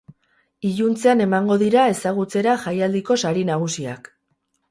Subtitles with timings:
[0.69, 4.13] Iluntzean emango dira ezagutzera jaialdiko sari nagusiak.